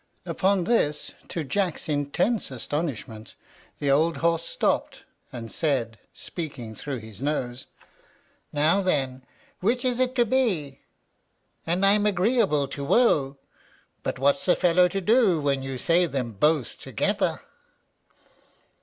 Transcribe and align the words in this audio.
Upon 0.25 0.63
this, 0.63 1.11
to 1.27 1.43
Jack's 1.43 1.87
intense 1.87 2.49
astonishment, 2.49 3.35
the 3.77 3.91
old 3.91 4.17
horse 4.17 4.41
stopped, 4.47 5.03
and 5.31 5.51
said, 5.51 5.99
speaking 6.11 6.73
through 6.73 6.97
his 6.97 7.21
nose, 7.21 7.67
"Now, 8.51 8.81
then, 8.81 9.21
which 9.59 9.85
is 9.85 9.99
it 9.99 10.15
to 10.15 10.25
be? 10.25 10.39
I'm 10.39 10.45
willing 10.47 10.73
to 10.73 10.75
gee, 10.75 10.81
and 11.67 11.85
I'm 11.85 12.05
agreeable 12.07 12.67
to 12.69 12.83
wo; 12.83 13.37
but 14.01 14.17
what's 14.17 14.47
a 14.47 14.55
fellow 14.55 14.87
to 14.87 15.01
do 15.01 15.39
when 15.39 15.61
you 15.61 15.77
say 15.77 16.07
them 16.07 16.31
both 16.31 16.79
together?" 16.79 17.41